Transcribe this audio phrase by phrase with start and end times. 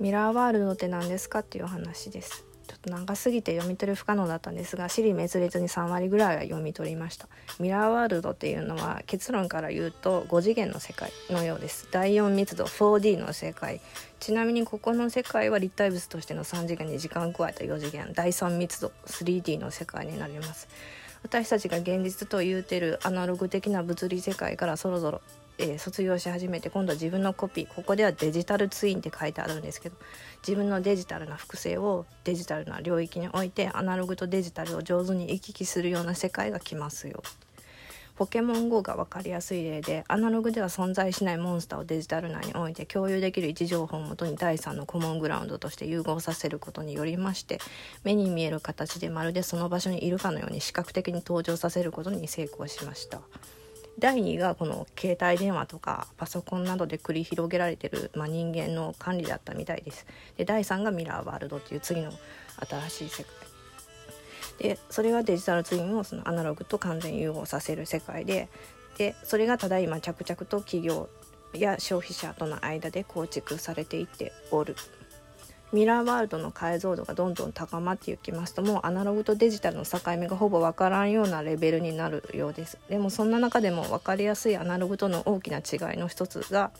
[0.00, 2.46] ミラーワールドって何ですかっていう話です。
[2.66, 7.28] ちょっと長すぎて読み取り不可能だったんですが尻滅裂に3割ぐらいは読み取りました。
[7.58, 11.86] ミラーワールドっていうのは結論から言うと5次元の世界のようです。
[11.90, 13.82] 第4密度 4D の世界。
[14.20, 18.10] ちなみにここの世界は立体物としての3次元に時間を加えた4次元。
[18.14, 20.66] 第3密度 3D の世界になります。
[21.22, 25.20] 私たちが現実と言うてるアナログ的な物理世界からそろそろ
[25.60, 29.96] えー、卒業し始めて今度は自分のコピーここではデジタルツインって書いてあるんですけど
[30.46, 37.22] 自分のデジタルな複製をデジタルな領域に置いてアナログとデジタルを上手に行き来するような世界が来ますよ。
[38.20, 47.60] ポケモン GO が分かりやすい例でアナログでは存在しないモンスターをデジタル内に置いて共有できる位置情報をもとに第3のコモングラウンドとして融合させることによりまして
[48.04, 53.22] 目に見える形でまるでその場所にいるかのように視覚的に登場させることに成功しました。
[54.00, 60.06] 第2がこの携帯電話とかパソコンなどで繰り広げられてる、まあ、人間の管理だったみたいです。
[60.36, 62.10] で第3がミラーワールドっていう次の
[62.68, 63.32] 新しい世界。
[64.58, 68.48] でそれがデジタルツインをそのアナログと完全融合させる世界で
[68.98, 71.08] でそれがただいま着々と企業
[71.54, 74.76] や消費者との間で構築されていっておる
[75.72, 82.78] ミラーワールドの解像度がどんどん高まっていきますともうアナログとデジタルの境目がほぼ分からんようなレベルになるようです。
[82.88, 86.72] でもそんな中でも分かりやすいアナログとの大きな違いの一つが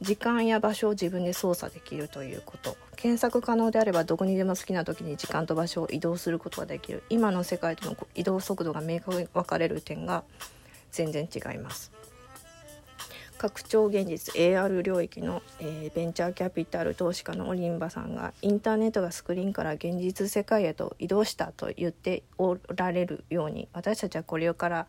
[0.00, 2.76] 時間や場所を自分で操作できるということ。
[2.96, 7.04] 検索可能であればどこにでも好きな時に時間と場所を移動することができる。
[7.08, 10.24] 今の世界との移動速度が明確に分かれる点が
[10.92, 11.90] 全然違います。
[13.44, 24.86] 拡張現実 AR 領域の、えー、ベンチャーキャピタル投資家のオリンバさんがインターネットがスクリーンから現実世界へと移動したと言っておられるように私たちはこれから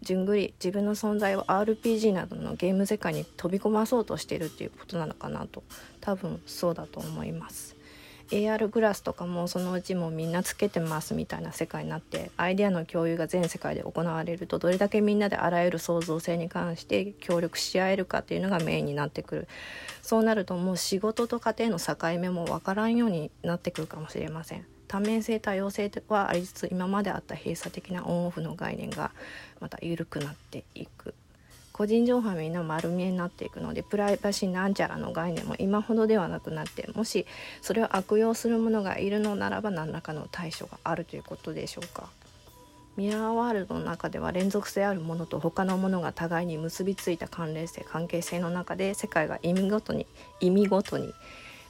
[0.00, 5.62] じゅんぐり自分の存在を RPG などのゲーム世界に飛び込まそうとしているっていうことなのかなと
[6.00, 7.76] 多分そうだと思います。
[8.30, 19.48] AR グラスとかもそのうちもみんなつけてますみたいな世界になってアイデアの共有が全世界で行われるとどれだけみんなであらゆる創造性に関して協力し合えるかっていうのがメインになってくる。
[20.02, 24.66] そうなるともう仕事と家庭の境目も分からんようになってくるかもしれません。
[24.88, 29.12] 多面性多様性はありつつ今まであった閉鎖的なオンオフの概念が
[29.58, 31.14] また緩くなっていく。
[31.72, 37.26] 個人情報はみんな丸見えになっていくのでプライバシーなんちゃらの概念も今ほどではなくなってもし
[37.62, 42.08] それを悪用する者がいるのならば何らかの対処があるということでしょうか。
[42.96, 50.06] ミラーワールドの中では連続性あるものと他のものが互いに結びついた関連性関係性の中で世界が意味ごとに
[50.40, 51.14] 意味ごとに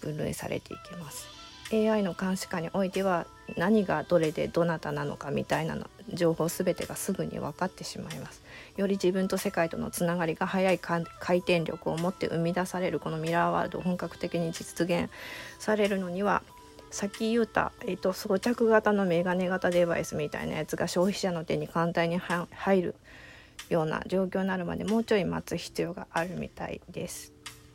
[0.00, 1.43] 分類されていきます。
[1.72, 3.26] AI の監視下においては
[3.56, 8.42] 何がどれでどなたなのかみたいなの情報全てがすぐに分かってしまいます
[8.76, 11.02] より自分と世界とのつながりが速い回
[11.38, 15.10] 転力を持って生み出されるこのミラーワールドを本格的に実現
[15.58, 16.42] されるのには
[16.90, 22.94] さっき言った、えーと、装着型のメガネ型デバイスみたいなやつが消費者の手に簡単に入る
[23.68, 27.32] ような状況になるまでもうちょい待つ必要があるみたいです。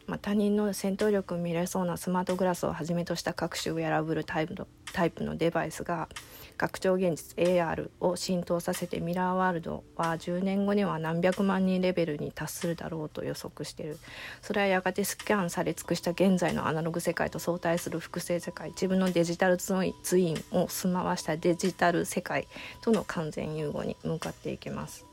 [0.09, 6.09] まあ、他人の戦闘力を見れそうなスマートグラスをはじめとした各種ウェアラブルタイプのタイプのデバイスが
[6.57, 13.97] 拡張現実 AR を浸透させてミラーワールドは10年後には何百万人レベルに達するだろうと予測してる。
[14.41, 18.71] それはやがてスキャンされ尽くした現在のアナログ世界と相対する複製世界。
[18.71, 19.75] 自分のデジタルツ
[20.17, 22.47] インを住まわしたデジタル世界
[22.81, 25.05] との完全融合に向かっていきます。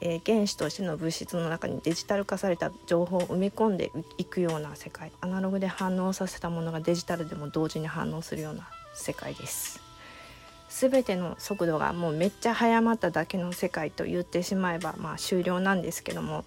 [0.00, 9.80] えー、原子としての物質の中にデジタル化された情報を埋め込んでいくような世界アナログで反応させたものがデジタルでも同時に反応するような世界です。
[10.70, 16.44] 全ての速度がもうめっちゃ速まっただけの世界と言ってしまえばまあ終了なんですけども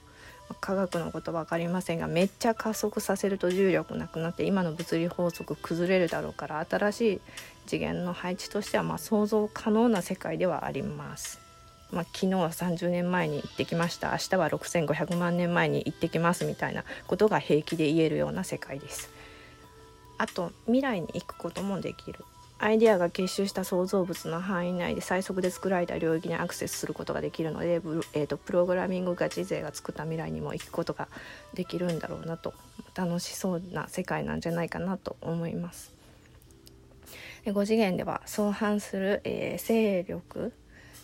[0.62, 7.22] 科学のこと分かりませんがめっちゃ加速させると重力なくなって今の物理法則崩れるだろうから新しい
[7.68, 11.43] 次元の配置としてはま想像可能な世界ではあります。
[11.94, 19.12] まあ、昨日は30年前に行ってきました明日は6500万年前に行ってきますみたいなことが平気で言えるような世界です。
[20.18, 22.24] あと未来に行くこともできる
[22.60, 27.82] アイデアが結集した創造物の範囲内で最速で作られた領域にアクセスすることができるので、
[28.14, 31.10] えーと、プログラミングガチ勢が作った未来にも行くことが
[31.54, 32.54] できるんだろうなと
[32.96, 35.94] 楽しそうな世界なんじゃないかなと思います。
[37.46, 40.54] 5次元では相反する、えー、勢力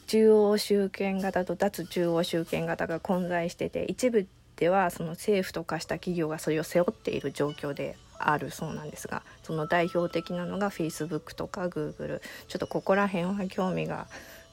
[0.09, 4.25] 中央集権型と脱中央集権型が混在してて一部
[4.55, 14.07] ではその政府と化した企業がそれを背負っている状況であるそうなんですがその代表的なのが Facebook とか Google ちょっとここら辺は興味が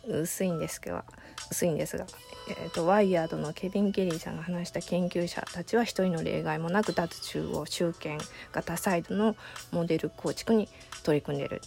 [0.07, 1.01] 薄いんですけど
[1.51, 2.05] 薄いんですが、
[2.51, 8.19] えーと、ワイヤードのケビン・ケリーさんが話した研究者たちは一人の例外もなく脱中央集権
[8.53, 9.37] 型サイドの
[9.73, 10.69] モデル構築に
[11.03, 11.63] 取り組んでいる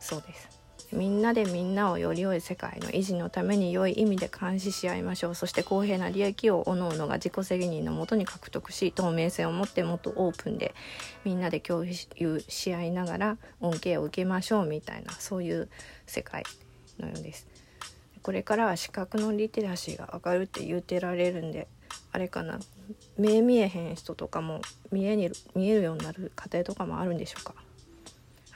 [0.00, 0.55] そうです。
[0.92, 5.34] みんなでみんなをより良い世界の維持のために良い意味で監視し合いましょう。
[5.34, 10.74] そして公平な利益を各々が自己責任のもとに獲得し透明性を持ってもっとオープンで
[11.24, 15.68] みんなで共有し合いながら恩恵を受けましょうみたいなそういう
[16.06, 16.44] 世界
[16.98, 17.46] のようです。
[18.22, 20.42] これからは視覚のリテラシーが上がる。
[20.42, 21.68] って言うてられるんで
[22.12, 22.58] あれかな
[23.18, 24.60] 目見えへん人とかも
[24.90, 27.54] 見えに見えるようになる過程とかもあるんでしょうか？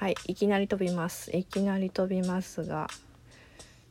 [0.01, 1.31] はいいきなり飛びます。
[1.37, 2.89] いきなり飛びますが。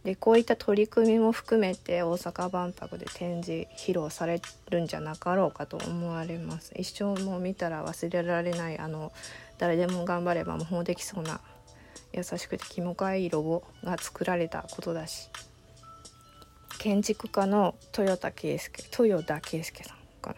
[0.04, 4.42] でこういった取り組みも含めて大阪万博で展示披露され
[4.72, 6.74] るんじゃなかろうかと思われます。
[6.76, 9.12] 一生もう見たら忘れられないあの
[9.60, 11.42] 誰でも頑張れば模倣できそうな
[12.12, 15.30] 優しくて気もかいいロゴが作られたことだし。
[16.80, 20.36] 建築家の豊田圭介豊田圭介さんかな。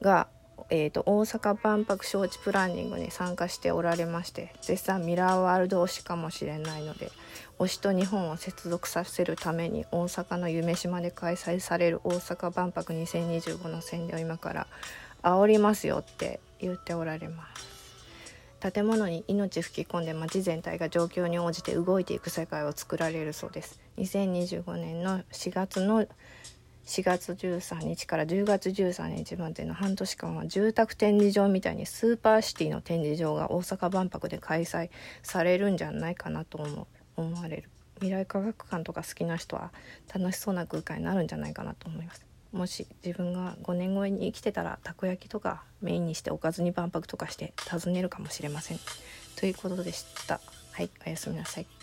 [0.00, 0.28] が
[0.74, 7.12] えーと、大阪万博招致プランニングに参加しておられまして絶賛ミラーワールド推しかもしれないので
[7.58, 14.66] 推しと日本を接続させるために大阪の夢島で開催される大阪万博2025の宣伝を今から
[15.22, 17.72] 煽りますよって言っておられます。
[18.72, 23.80] 建物に命吹き込んで街全体が状況に応じて動いていく世界を作られるそうです。
[23.98, 26.06] 2025年の4月の
[26.84, 34.90] 4月13日から10月13日までの半年間は住宅展示場みたいにスーパーシティの展示場が大阪万博で開催
[35.22, 36.86] されるんじゃないかなと思
[37.16, 37.70] 思われる。
[37.96, 39.70] 未来科学館とか好きな人は
[40.12, 42.26] 楽しそうな空間になるんじゃないかなと思います。
[42.52, 48.78] もし自分が5年後に生きてたらたこ焼きとかメインにしておかずに万博とかして訪ねるかもしれません。
[49.36, 50.40] ということでした。
[50.72, 51.81] はいおやすみなさい。